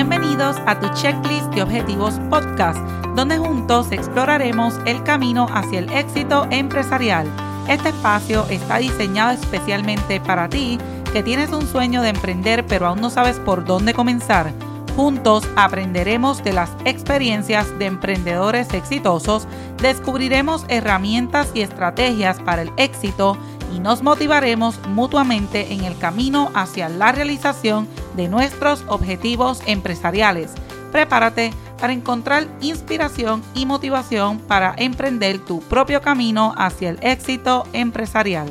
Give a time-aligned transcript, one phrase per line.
[0.00, 2.78] Bienvenidos a tu checklist de objetivos podcast,
[3.16, 7.26] donde juntos exploraremos el camino hacia el éxito empresarial.
[7.68, 10.78] Este espacio está diseñado especialmente para ti
[11.12, 14.52] que tienes un sueño de emprender pero aún no sabes por dónde comenzar.
[14.94, 19.48] Juntos aprenderemos de las experiencias de emprendedores exitosos,
[19.82, 23.36] descubriremos herramientas y estrategias para el éxito
[23.74, 30.52] y nos motivaremos mutuamente en el camino hacia la realización de nuestros objetivos empresariales.
[30.92, 38.48] Prepárate para encontrar inspiración y motivación para emprender tu propio camino hacia el éxito empresarial.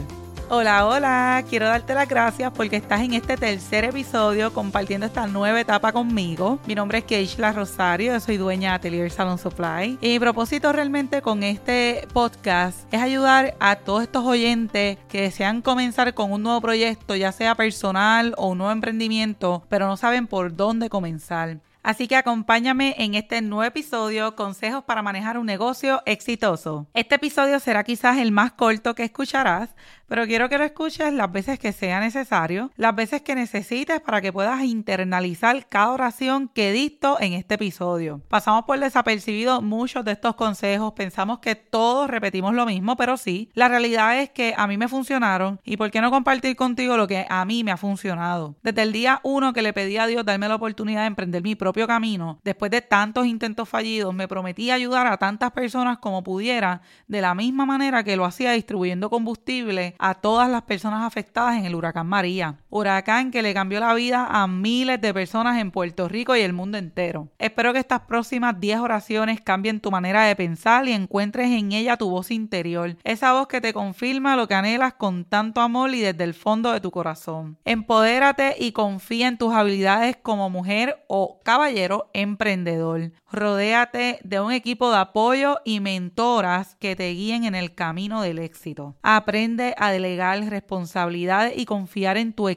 [0.50, 5.60] Hola, hola, quiero darte las gracias porque estás en este tercer episodio compartiendo esta nueva
[5.60, 6.58] etapa conmigo.
[6.66, 11.22] Mi nombre es Keishla Rosario, soy dueña de Atelier Salon Supply y mi propósito realmente
[11.22, 16.62] con este podcast es ayudar a todos estos oyentes que desean comenzar con un nuevo
[16.62, 21.58] proyecto, ya sea personal o un nuevo emprendimiento, pero no saben por dónde comenzar.
[21.88, 26.86] Así que acompáñame en este nuevo episodio, Consejos para manejar un negocio exitoso.
[26.94, 29.70] Este episodio será quizás el más corto que escucharás,
[30.06, 34.20] pero quiero que lo escuches las veces que sea necesario, las veces que necesites para
[34.20, 38.22] que puedas internalizar cada oración que dicto en este episodio.
[38.28, 43.50] Pasamos por desapercibido muchos de estos consejos, pensamos que todos repetimos lo mismo, pero sí,
[43.54, 47.08] la realidad es que a mí me funcionaron y por qué no compartir contigo lo
[47.08, 48.56] que a mí me ha funcionado.
[48.62, 51.56] Desde el día uno que le pedí a Dios darme la oportunidad de emprender mi
[51.56, 56.82] propio camino, después de tantos intentos fallidos, me prometí ayudar a tantas personas como pudiera,
[57.08, 61.66] de la misma manera que lo hacía distribuyendo combustible a todas las personas afectadas en
[61.66, 62.56] el huracán María.
[62.70, 66.52] Huracán que le cambió la vida a miles de personas en Puerto Rico y el
[66.52, 67.30] mundo entero.
[67.40, 71.96] Espero que estas próximas 10 oraciones cambien tu manera de pensar y encuentres en ella
[71.96, 76.02] tu voz interior, esa voz que te confirma lo que anhelas con tanto amor y
[76.02, 77.58] desde el fondo de tu corazón.
[77.64, 83.12] Empodérate y confía en tus habilidades como mujer o caballero emprendedor.
[83.32, 88.40] Rodéate de un equipo de apoyo y mentoras que te guíen en el camino del
[88.40, 88.96] éxito.
[89.02, 92.57] Aprende a delegar responsabilidades y confiar en tu equipo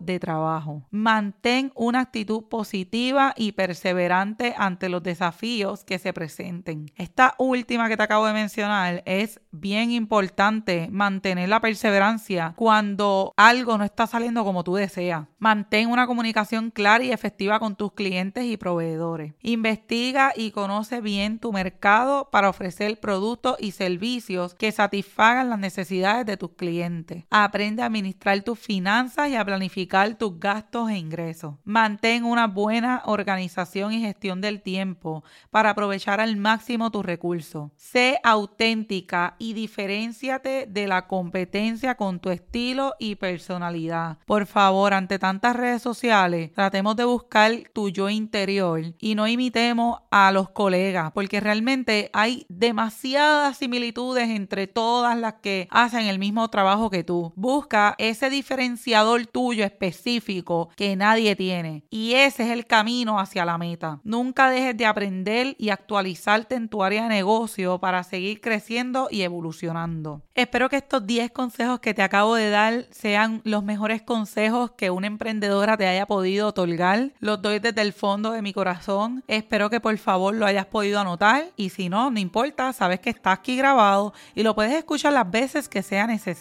[0.00, 0.82] de trabajo.
[0.90, 6.92] Mantén una actitud positiva y perseverante ante los desafíos que se presenten.
[6.96, 13.78] Esta última que te acabo de mencionar es bien importante mantener la perseverancia cuando algo
[13.78, 15.26] no está saliendo como tú deseas.
[15.38, 19.32] Mantén una comunicación clara y efectiva con tus clientes y proveedores.
[19.40, 26.26] Investiga y conoce bien tu mercado para ofrecer productos y servicios que satisfagan las necesidades
[26.26, 27.24] de tus clientes.
[27.30, 31.54] Aprende a administrar tus finanzas y planificar tus gastos e ingresos.
[31.64, 37.70] Mantén una buena organización y gestión del tiempo para aprovechar al máximo tus recursos.
[37.76, 44.18] Sé auténtica y diferenciate de la competencia con tu estilo y personalidad.
[44.26, 50.00] Por favor, ante tantas redes sociales, tratemos de buscar tu yo interior y no imitemos
[50.10, 56.48] a los colegas, porque realmente hay demasiadas similitudes entre todas las que hacen el mismo
[56.48, 57.32] trabajo que tú.
[57.36, 61.84] Busca ese diferenciador tuyo específico que nadie tiene.
[61.90, 64.00] Y ese es el camino hacia la meta.
[64.04, 69.22] Nunca dejes de aprender y actualizarte en tu área de negocio para seguir creciendo y
[69.22, 70.22] evolucionando.
[70.34, 74.90] Espero que estos 10 consejos que te acabo de dar sean los mejores consejos que
[74.90, 77.12] una emprendedora te haya podido otorgar.
[77.18, 79.24] Los doy desde el fondo de mi corazón.
[79.26, 83.10] Espero que por favor lo hayas podido anotar y si no, no importa, sabes que
[83.10, 86.38] está aquí grabado y lo puedes escuchar las veces que sea necesario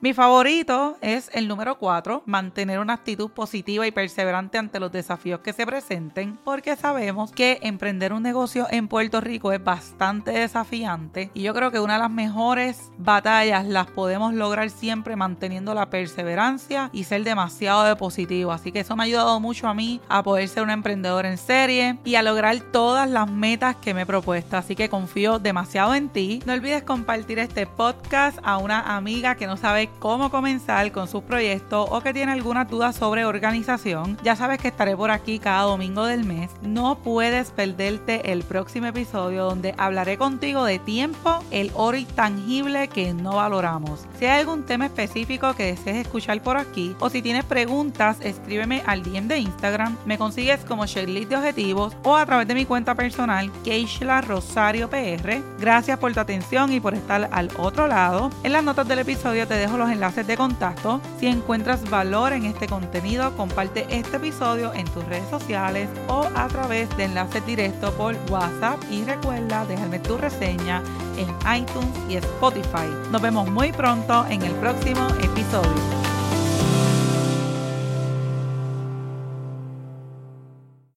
[0.00, 5.40] mi favorito es el número 4, mantener una actitud positiva y perseverante ante los desafíos
[5.40, 11.30] que se presenten, porque sabemos que emprender un negocio en Puerto Rico es bastante desafiante
[11.34, 15.90] y yo creo que una de las mejores batallas las podemos lograr siempre manteniendo la
[15.90, 18.52] perseverancia y ser demasiado de positivo.
[18.52, 21.38] Así que eso me ha ayudado mucho a mí a poder ser un emprendedor en
[21.38, 24.56] serie y a lograr todas las metas que me he propuesto.
[24.56, 26.40] Así que confío demasiado en ti.
[26.46, 31.22] No olvides compartir este podcast a una amiga que no sabe cómo comenzar con sus
[31.22, 35.62] proyectos o que tiene alguna duda sobre organización, ya sabes que estaré por aquí cada
[35.62, 36.50] domingo del mes.
[36.62, 43.12] No puedes perderte el próximo episodio donde hablaré contigo de tiempo, el oro intangible que
[43.12, 44.06] no valoramos.
[44.18, 48.82] Si hay algún tema específico que desees escuchar por aquí o si tienes preguntas, escríbeme
[48.86, 49.96] al DM de Instagram.
[50.06, 54.88] Me consigues como Sherlit de Objetivos o a través de mi cuenta personal, Keishla Rosario
[54.88, 55.42] PR.
[55.58, 58.30] Gracias por tu atención y por estar al otro lado.
[58.44, 61.00] En las notas del episodio te dejo los enlaces de contacto.
[61.18, 66.48] Si encuentras valor en este contenido, comparte este episodio en tus redes sociales o a
[66.48, 70.82] través de enlaces directos por WhatsApp y recuerda dejarme tu reseña
[71.16, 72.88] en iTunes y Spotify.
[73.10, 76.03] Nos vemos muy pronto en el próximo episodio.